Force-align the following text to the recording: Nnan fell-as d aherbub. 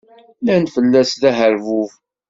Nnan 0.41 0.63
fell-as 0.73 1.11
d 1.21 1.23
aherbub. 1.29 1.91